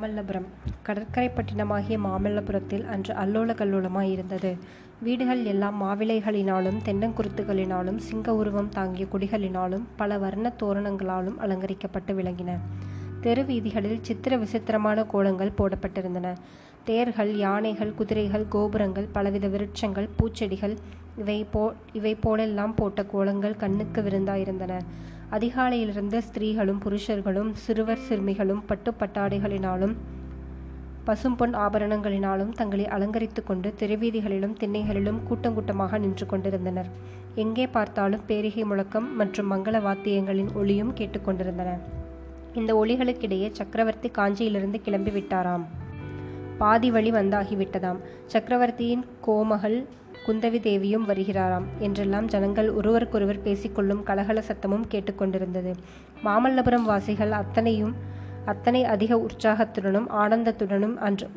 [0.00, 0.46] மாமல்லபுரம்
[0.86, 4.56] கடற்கரைப்பட்டினமாகிய மாமல்லபுரத்தில் அன்று அல்லோல கல்லோலமாய் இருந்தது.
[5.00, 12.58] வீடுகள் எல்லாம் மாவிளைகளினாலும் தென்னங்குருத்துகளினாலும் சிங்க உருவம் தாங்கிய கொடிகளினாலும் பல வர்ண தோரணங்களாலும் அலங்கரிக்கப்பட்டு விளங்கின.
[13.20, 16.36] தெரு வீதிகளில் சித்திர விசித்திரமான கோலங்கள் போடப்பட்டிருந்தன.
[16.84, 20.74] தேர்கள் யானைகள் குதிரைகள் கோபுரங்கள் பலவித விருட்சங்கள் பூச்செடிகள்
[21.98, 24.74] இவை போலெல்லாம் போட்ட கோலங்கள் கண்ணுக்கு விருந்தாயிருந்தன.
[25.30, 29.94] அதிகாலையிலிருந்து ஸ்திரீகளும் புருஷர்களும் சிறுவர் சிறுமிகளும் பட்டுப்பட்டாடைகளினாலும்
[31.06, 36.90] பசும்பொன் ஆபரணங்களினாலும் தங்களை அலங்கரித்துக் கொண்டு திருவீதிகளிலும் திண்ணைகளிலும் கூட்டங் கூட்டமாக நின்று கொண்டிருந்தனர்.
[37.34, 41.72] எங்கே பார்த்தாலும் பேரிகை முழக்கம் மற்றும் மங்கள வாத்தியங்களின் ஒளியும் கேட்டுக்கொண்டிருந்தன
[42.54, 45.66] இந்த ஒளிகளுக்கிடையே சக்கரவர்த்தி காஞ்சியிலிருந்து கிளம்பி விட்டாராம்.
[46.60, 47.98] பாதி வழி வந்தாகிவிட்டதாம்.
[48.26, 49.78] சக்கரவர்த்தியின் கோமகள்
[50.26, 55.72] குந்தவி தேவியும் வருகிறாராம் என்றெல்லாம் ஜனங்கள் ஒருவருக்கொருவர் பேசிக்கொள்ளும் கலகல சத்தமும் கேட்டுக்கொண்டிருந்தது
[56.24, 57.94] மாமல்லபுரம் வாசிகள் அத்தனையும்
[58.44, 61.28] அத்தனை அதிக உற்சாகத்துடனும் ஆனந்தத்துடனும் அன்று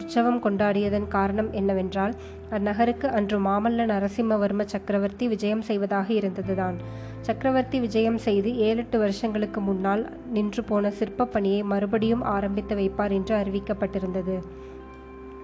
[0.00, 2.14] உற்சவம் கொண்டாடியதன் காரணம் என்னவென்றால்
[2.50, 6.76] அந்நகருக்கு அன்று மாமல்ல நரசிம்மவர்ம சக்கரவர்த்தி விஜயம் செய்வதாக இருந்ததுதான்.
[7.20, 14.36] சக்கரவர்த்தி விஜயம் செய்து ஏழெட்டு வருஷங்களுக்கு முன்னால் நின்று போன சிற்பப் பணியை மறுபடியும் ஆரம்பித்து வைப்பார் என்று அறிவிக்கப்பட்டிருந்தது.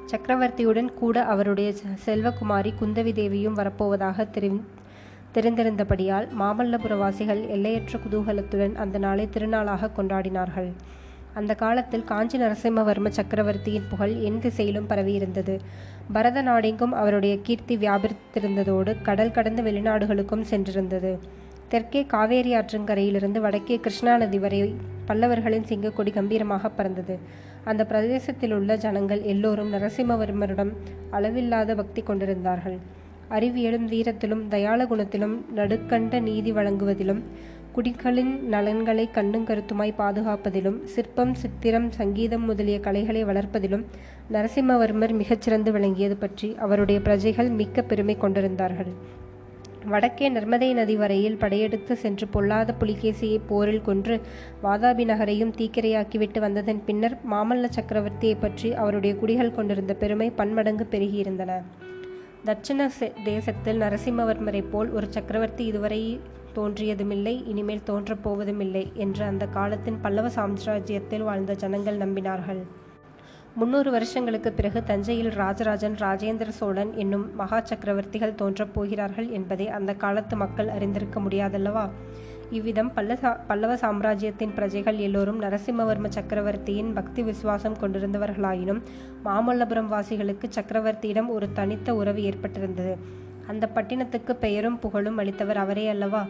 [0.06, 1.72] சக்கரவர்த்தியுடன் கூட அவருடைய
[2.06, 4.50] செல்வகுமாரி குந்தவி தேவியும் வரப்போவதாக தெரி
[5.34, 10.70] தெரிந்திருந்தபடியால் மாமல்லபுரவாசிகள் எல்லையற்ற குதூகலத்துடன் அந்த நாளை திருநாளாக கொண்டாடினார்கள்.
[11.38, 15.54] அந்த காலத்தில் காஞ்சி நரசிம்மவர்ம சக்கரவர்த்தியின் புகழ் என் திசையிலும் பரவியிருந்தது.
[16.12, 21.12] பரத நாடெங்கும் அவருடைய கீர்த்தி வியாபித்திருந்ததோடு கடல் கடந்த வெளிநாடுகளுக்கும் சென்றிருந்தது.
[21.68, 24.60] தெற்கே காவேரி ஆற்றங்கரையிலிருந்து வடக்கே கிருஷ்ணா நதி வரை
[25.08, 27.16] பல்லவர்களின் சிங்கக்கொடி கம்பீரமாக பறந்தது.
[27.64, 30.72] அந்த பிரதேசத்தில் உள்ள ஜனங்கள் எல்லோரும் நரசிம்மவர்மரிடம்
[31.10, 32.78] அளவில்லாத பக்தி கொண்டிருந்தார்கள்.
[33.30, 37.22] அறிவியலும் வீரத்திலும் தயாள குணத்திலும் நடுக்கண்ட நீதி வழங்குவதிலும்
[37.76, 43.84] குடிகளின் நலன்களை கண்ணும் கருத்துமாய் பாதுகாப்பதிலும் சிற்பம் சித்திரம் சங்கீதம் முதலிய கலைகளை வளர்ப்பதிலும்
[44.32, 48.86] நரசிம்மவர்மர் மிகச்சிறந்து விளங்கியது பற்றி அவருடைய பிரஜைகள் மிக்க பெருமை கொண்டிருந்தார்கள்.
[49.86, 54.20] வடக்கே நர்மதை நதி வரையில் படையெடுத்து சென்று பொல்லாத புலிகேசியைப் போரில் கொன்று
[54.62, 61.62] வாதாபி நகரையும் தீக்கிரையாக்கிவிட்டு வந்ததன் பின்னர் மாமல்ல சக்கரவர்த்தியைப் பற்றி அவருடைய குடிகள் கொண்டிருந்த பெருமை பன்மடங்கு பெருகியிருந்தன.
[62.44, 62.90] தட்சிண
[63.24, 66.20] தேசத்தில் நரசிம்மவர்மரைப் போல் ஒரு சக்கரவர்த்தி இதுவரை
[66.58, 72.62] தோன்றியதுமில்லை இனிமேல் தோன்றப் போவதுமில்லை என்று அந்த காலத்தின் பல்லவ சாம்ராஜ்யத்தில் வாழ்ந்த ஜனங்கள் நம்பினார்கள்.
[73.54, 80.36] முந்நூறு வருஷங்களுக்குப் பிறகு தஞ்சையில் ராஜராஜன் ராஜேந்திர சோழன் என்னும் மகா சக்கரவர்த்திகள் தோன்றப் போகிறார்கள் என்பதை அந்த காலத்து
[80.36, 81.90] மக்கள் அறிந்திருக்க முடியாதல்லவா?
[82.50, 82.92] இவ்விதம்
[83.46, 88.82] பல்லவ சாம்ராஜ்யத்தின் பிரஜைகள் எல்லோரும் நரசிம்மவர்ம சக்கரவர்த்தியின் பக்தி விசுவாசம் கொண்டிருந்தவர்களாயினும்
[89.24, 92.96] மாமல்லபுரம் வாசிகளுக்கு சக்கரவர்த்தியிடம் ஒரு தனித்த உறவு ஏற்பட்டிருந்தது.
[93.46, 96.26] அந்த பட்டினத்துக்கு பெயரும் புகழும் அளித்தவர் அவரே அல்லவா?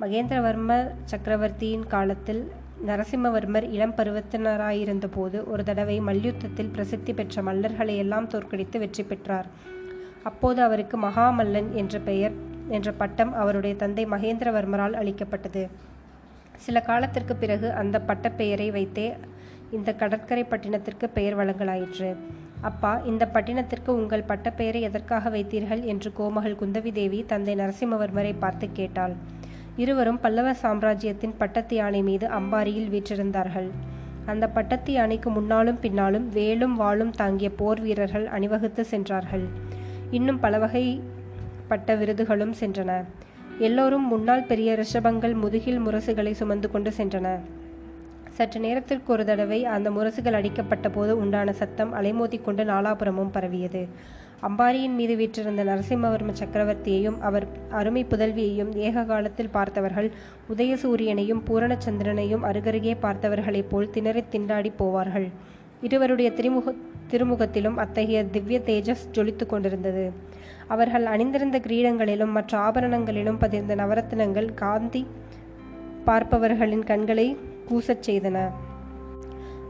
[0.00, 2.50] மகேந்திரவர்ம சக்கரவர்த்தியின் காலத்தில்
[2.86, 9.46] நரசிம்மவர்மர் இளம் பருவத்தினராயிருந்தபோது ஒரு தடவை மல்யுத்தத்தில் பிரசித்தி பெற்ற மல்லர்களை எல்லாம் தோற்கடித்து வெற்றி பெற்றார்.
[10.22, 12.32] அப்போது அவருக்கு மகாமல்லன் என்ற பெயர்
[12.68, 15.68] என்ற பட்டம் அவருடைய தந்தை மகேந்திரவர்மரால் அளிக்கப்பட்டது.
[16.56, 19.16] சில காலத்திற்குப் பிறகு அந்த பட்டப்பெயரை வைத்தே
[19.70, 22.16] இந்த கடற்கரை பட்டினத்திற்கு பெயர் வழங்கலாயிற்று.
[22.60, 25.84] அப்பா இந்தப் பட்டினத்திற்கு உங்கள் பட்டப்பெயரை எதற்காக வைத்தீர்கள்?
[25.84, 29.12] என்று கோமகள் குந்தவி தேவி தந்தை நரசிம்மவர்மரை பார்த்துக் கேட்டாள்.
[29.76, 33.70] இருவரும் பல்லவ சாம்ராஜ்யத்தின் பட்டத்து யானை மீது அம்பாரியில் வீற்றிருந்தார்கள்.
[34.26, 39.44] அந்த பட்டத்து யானைக்கு முன்னாலும் பின்னாலும் வேலும் வாளும் தாங்கிய போர் வீரர்கள் அணிவகுத்துச் சென்றார்கள்.
[40.10, 41.00] இன்னும் பலவகை
[41.68, 43.04] பட்ட விருதுகளும் சென்றன.
[43.58, 47.38] எல்லோரும் முன்னால் பெரிய ரிஷபங்கள் முதுகில் முரசுகளை சுமந்து கொண்டு சென்றன.
[48.36, 53.82] சற்று நேரத்திற்கு ஒரு தடவை அந்த முரசுகள் அடிக்கப்பட்டபோது உண்டான சத்தம் அலைமோதிக்கொண்டு நாலாபுரமும் பரவியது.
[54.42, 60.10] அம்பாரியின் மீது வீற்றிருந்த நரசிம்மவர்ம சக்கரவர்த்தியையும் அவர் அருமை புதல்வியையும் ஏக காலத்தில் பார்த்தவர்கள்
[60.56, 61.42] உதய சூரியனையும்
[62.42, 65.28] அருகருகே பார்த்தவர்களைப் போல் திணறித் திண்டாடிப் போவார்கள்.
[65.80, 66.32] இருவருடைய
[67.10, 70.12] திருமுகத்திலும் அத்தகைய திவ்ய தேஜஸ் ஜொலித்துக் கொண்டிருந்தது.
[70.66, 75.06] அவர்கள் அணிந்திருந்த கிரீடங்களிலும் மற்ற ஆபரணங்களிலும் பதிர்ந்த நவரத்னங்கள் காந்தி
[76.06, 78.38] பார்ப்பவர்களின் கண்களை கூசச் செய்தன.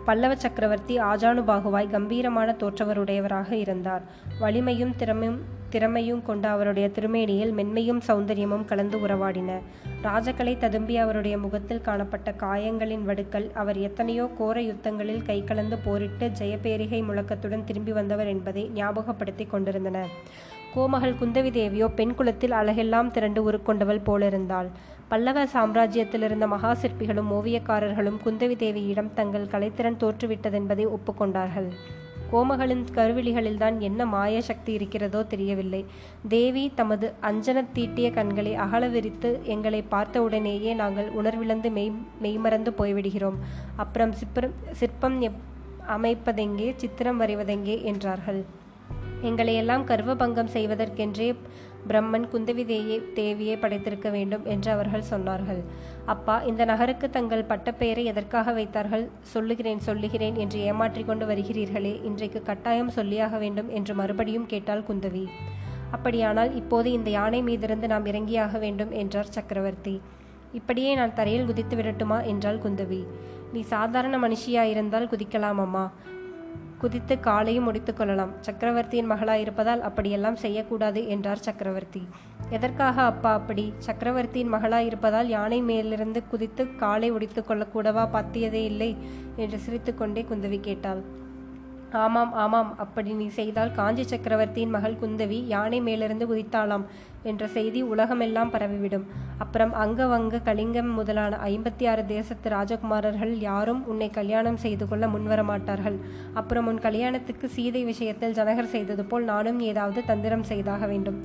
[0.05, 4.03] பல்லவ சக்கரவர்த்தி ஆஜானுபாகுவாய் கம்பீரமான தோற்றவருடையவராக இருந்தார்.
[4.41, 4.95] வலிமையும்
[5.71, 9.51] திறமையுங் கொண்ட அவருடைய திருமேனியில் மென்மையும் சௌந்தரியமும் கலந்து உறவாடின.
[10.03, 17.01] ராஜகலை ததும்பி அவருடைய முகத்தில் காணப்பட்ட காயங்களின் வடுக்கள் அவர் எத்தனையோ கோர யுத்தங்களில் கை கலந்து போரிட்டு ஜெயபேரிகை
[17.03, 20.07] முழக்கத்துடன் திரும்பி வந்தவர் என்பதை ஞாபகப்படுத்தி கொண்டிருந்தன.
[20.75, 24.71] கோமகள் குந்தவி தேவியோ பெண் குலத்தில் அழகெல்லாம் திரண்டு உருக்கொண்டவள் போலிருந்தாள்.
[25.09, 31.69] பல்லவ சாம்ராஜ்யத்தில் இருந்த மகா சிற்பிகளும் ஓவியக்காரர்களும் குந்தவி தேவியிடம் தங்கள் கலைத்திறன் தோற்றுவிட்டதென்பதை ஒப்புக்கொண்டார்கள்
[32.33, 35.85] கோமகளின் கருவிழிகளில்தான் என்ன மாய சக்தி இருக்கிறதோ தெரியவில்லை.
[36.29, 43.39] தேவி தமது அஞ்சனத் தீட்டிய கண்களை அகல விரித்து எங்களை பார்த்தவுடனேயே நாங்கள் உணர்விழந்து மெய் மெய்மறந்து போய்விடுகிறோம்.
[43.77, 44.15] அப்புறம்
[44.73, 45.19] சிற்பம்
[45.97, 48.41] அமைப்பதெங்கே சித்திரம் வரைவதெங்கே என்றார்கள்
[49.23, 51.29] எங்களையெல்லாம் கர்வபங்கம் செய்வதற்கென்றே
[51.89, 55.61] பிரம்மன் குந்தவி தேயை தேவியை படைத்திருக்க வேண்டும் என்று அவர்கள் சொன்னார்கள்.
[56.07, 59.09] அப்பா இந்த நகருக்கு தங்கள் பட்டப்பெயரை எதற்காக வைத்தார்கள்?
[59.21, 65.25] சொல்லுகிறேன் சொல்லுகிறேன் என்று ஏமாற்றிக் கொண்டு வருகிறீர்களே இன்றைக்கு கட்டாயம் சொல்லியாக வேண்டும் என்று மறுபடியும் கேட்டாள் குந்தவி.
[65.91, 70.01] அப்படியானால் இப்போது இந்த யானை மீதிருந்து நாம் இறங்கியாக வேண்டும் என்றார் சக்கரவர்த்தி.
[70.53, 72.25] இப்படியே நான் தரையில் குதித்து விடட்டுமா?
[72.25, 73.05] என்றாள் குந்தவி.
[73.53, 75.93] நீ சாதாரண மனுஷியாயிருந்தால் குதிக்கலாம் அம்மா
[76.79, 78.33] குதித்து காலையும் முடித்துக் கொள்ளலாம்.
[78.41, 82.09] சக்கரவர்த்தியின் மகளாயிருப்பதால் அப்படியெல்லாம் செய்யக்கூடாது என்றார் சக்கரவர்த்தி.
[82.51, 83.73] எதற்காக அப்பா அப்படி?
[83.79, 88.09] சக்கரவர்த்தியின் மகளாயிருப்பதால் யானை மேலிருந்து குதித்து காலை உடித்து கொள்ளக்கூடவா?
[88.13, 88.97] பத்தியதே இல்லை
[89.37, 91.25] என்று சிரித்துக்கொண்டே குந்தவி கேட்டாள்.
[91.97, 96.85] ஆமாம் ஆமாம் அப்படி நீ செய்தால் காஞ்சி சக்கரவர்த்தியின் மகள் குந்தவி யானை மேலிருந்து குதித்தாளாம்
[97.23, 99.05] என்ற செய்தி உலகமெல்லாம் பரவிவிடும்.
[99.39, 105.43] அப்புறம் அங்க வங்க கலிங்கம் முதலான ஐம்பத்தி ஆறு தேசத்து ராஜகுமாரர்கள் யாரும் உன்னை கல்யாணம் செய்து கொள்ள முன்வர
[105.43, 105.99] மாட்டார்கள்
[106.35, 111.19] அப்புறம் உன் கல்யாணத்துக்கு சீதை விஷயத்தில் ஜனகர் செய்தது போல் நானும் ஏதாவது தந்திரம் செய்தாக வேண்டும்.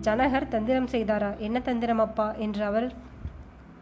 [0.00, 1.36] ஜனகர் தந்திரம் செய்தாரா?
[1.36, 2.34] என்ன தந்திரம் அப்பா?
[2.38, 2.88] என்று அவள்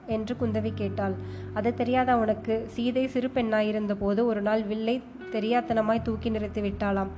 [0.07, 1.15] என்று குந்தவி கேட்டாள்.
[1.55, 2.65] அது தெரியாத உனக்கு?
[2.67, 7.09] சீதை சிறு பெண்ணாயிருந்த போது ஒரு நாள் வில்லை தெரியாத்தனமாய் தூக்கி நிறுத்தி விட்டாளாம்.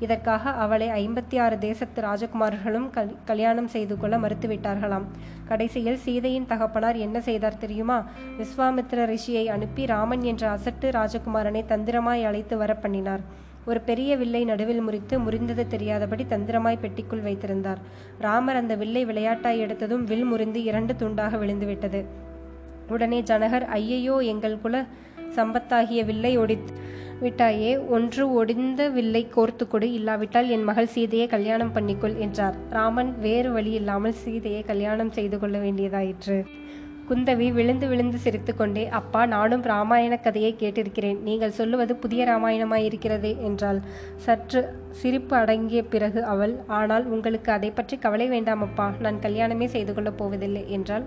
[0.00, 5.06] இதற்காக அவளை ஐம்பத்தி ஆறு தேசத்து ராஜகுமாரர்களும் கல் கல்யாணம் செய்து கொள்ள மறுத்துவிட்டார்களாம்
[5.48, 8.04] கடைசியில் சீதையின் தகப்பனார் என்ன செய்தார் தெரியுமா?
[8.38, 13.20] விஸ்வாமித்ர ரிஷியை அனுப்பி ராமன் என்ற அசட்டு ராஜகுமாரனை தந்திரமாய் அழைத்து வர பண்ணினார்.
[13.64, 17.78] ஒரு பெரிய வில்லை நடுவில் முறித்து முறிந்தது தெரியாதபடி தந்திரமாய் பெட்டிக்குள் வைத்திருந்தார்.
[18.18, 22.04] ராமர் அந்த வில்லை விளையாட்டாய் எடுத்ததும் வில் முறிந்து இரண்டு துண்டாக விழுந்துவிட்டது.
[22.88, 24.84] உடனே ஜனகர் ஐயையோ எங்கள் குல
[25.36, 26.72] சம்பத்தாகிய வில்லை ஒடித்து
[27.22, 32.56] விட்டாயே ஒன்று ஒடிந்த வில்லை கோர்த்து கொடு இல்லாவிட்டால் என் மகள் சீதையை கல்யாணம் பண்ணிக்கொள் என்றார்.
[32.70, 36.36] ராமன் வேறு வழி இல்லாமல் சீதையை கல்யாணம் செய்து கொள்ள வேண்டியதாயிற்று.
[37.08, 41.18] குந்தவி விழுந்து விழுந்து சிரித்துக்கொண்டே அப்பா நானும் ராமாயண கதையை கேட்டிருக்கிறேன்.
[41.22, 43.80] நீங்கள் சொல்லுவது புதிய ராமாயணமாயிருக்கிறதே என்றாள்.
[44.26, 44.62] சற்று
[45.00, 48.88] சிரிப்பு அடங்கிய பிறகு அவள் ஆனால் உங்களுக்கு அதை பற்றி கவலை வேண்டாம் அப்பா.
[49.00, 51.06] நான் கல்யாணமே செய்து கொள்ளப் போவதில்லை என்றாள்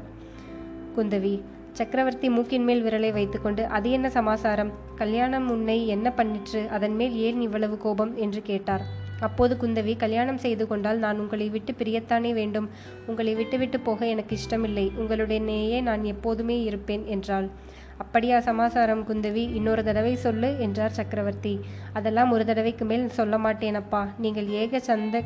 [0.98, 1.36] குந்தவி.
[1.72, 4.72] சக்கரவர்த்தி மூக்கின் மேல் விரலை வைத்துக்கொண்டு அது என்ன சமாசாரம்?
[4.96, 6.68] கல்யாணம் உன்னை என்ன பண்ணிற்று?
[6.68, 8.18] அதன் மேல் ஏன் இவ்வளவு கோபம்?
[8.18, 8.82] என்று கேட்டார்.
[9.20, 12.70] அப்போது குந்தவி கல்யாணம் செய்து கொண்டால் நான் உங்களை விட்டு பிரியத்தானே வேண்டும்.
[13.08, 14.92] உங்களை விட்டுவிட்டு போக எனக்கு இஷ்டமில்லை.
[14.98, 17.50] உங்களுடனேயே நான் எப்போதுமே இருப்பேன் என்றாள்.
[17.98, 21.60] அப்படியா சமாசாரம் குந்தவி இன்னொரு தடவை சொல்லு என்றார் சக்கரவர்த்தி.
[21.94, 25.24] அதெல்லாம் ஒரு தடவைக்கு மேல் சொல்ல மாட்டேனப்பா நீங்கள் ஏக சந்த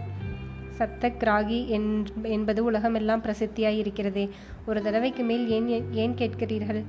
[0.80, 1.60] சத்த கிராகி
[2.38, 4.28] என்பது உலகமெல்லாம் பிரசித்தியாய் இருக்கிறதே
[4.70, 5.70] ஒரு தடவைக்கு மேல் ஏன்
[6.04, 6.84] ஏன் கேட்கிறீர்கள்?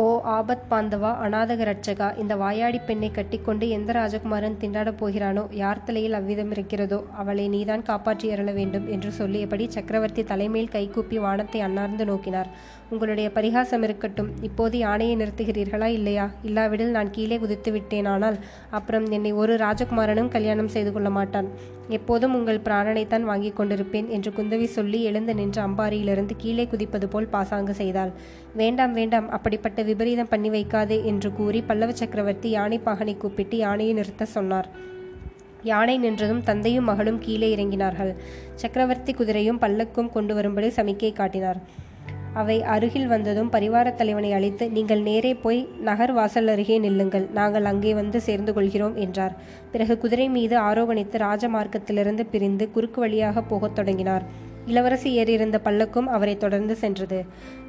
[0.00, 0.04] ஓ
[0.34, 6.52] ஆபத் பாந்தவா அநாதக ரட்சகா இந்த வாயாடி பெண்ணை கட்டிக்கொண்டு எந்த ராஜகுமாரன் திண்டாடப் போகிறானோ யார் தலையில் அவ்விதம்
[6.54, 12.50] இருக்கிறதோ அவளை நீதான் காப்பாற்றி அருள வேண்டும் என்று சொல்லியபடி சக்கரவர்த்தி தலைமையில் கைகூப்பி வானத்தை அன்னார்ந்து நோக்கினார்.
[12.92, 16.28] உங்களுடைய பரிகாசம் இருக்கட்டும் இப்போது யானையை நிறுத்துகிறீர்களா இல்லையா?
[16.50, 18.38] இல்லாவிடில் நான் கீழே குதித்து விட்டேனானால்
[18.78, 21.50] அப்புறம் என்னை ஒரு ராஜகுமாரனும் கல்யாணம் செய்து கொள்ள மாட்டான்.
[21.88, 27.74] எப்போதும் உங்கள் பிராணனைத்தான் வாங்கி கொண்டிருப்பேன் என்று குந்தவி சொல்லி எழுந்து நின்ற அம்பாரியிலிருந்து கீழே குதிப்பது போல் பாசாங்கு
[27.74, 28.12] செய்தாள்.
[28.54, 34.24] வேண்டாம் வேண்டாம் அப்படிப்பட்ட விபரீதம் பண்ணி வைக்காதே என்று கூறி பல்லவ சக்கரவர்த்தி யானை பாகனை கூப்பிட்டு யானையை நிறுத்த
[34.24, 34.68] சொன்னார்.
[35.62, 38.12] யானை நின்றதும் தந்தையும் மகளும் கீழே இறங்கினார்கள்.
[38.54, 41.60] சக்கரவர்த்தி குதிரையும் பல்லக்கும் கொண்டு வரும்படி சமிக்கை காட்டினார்.
[42.40, 47.26] அவை அருகில் வந்ததும் பரிவாரத் தலைவனை அழைத்து நீங்கள் நேரே போய் நகர் வாசல் அருகே நில்லுங்கள்.
[47.38, 49.36] நாங்கள் அங்கே வந்து சேர்ந்து கொள்கிறோம் என்றார்.
[49.72, 54.26] பிறகு குதிரை மீது ஆரோகணித்து ராஜமார்க்கத்திலிருந்து பிரிந்து குறுக்கு வழியாக போகத் தொடங்கினார்.
[54.72, 57.18] இளவரசி ஏறியிருந்த பல்லக்கும் அவரை தொடர்ந்து சென்றது.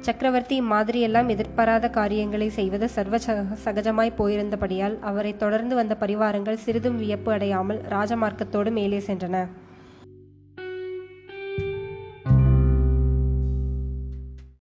[0.06, 3.18] சக்கரவர்த்தி இம்மாதிரியெல்லாம் எதிர்பாராத காரியங்களை செய்வது சர்வ
[3.64, 9.38] சகஜமாய் போயிருந்தபடியால் அவரை தொடர்ந்து வந்த பரிவாரங்கள் சிறிதும் வியப்பு அடையாமல் ராஜமார்க்கத்தோடு மேலே சென்றன.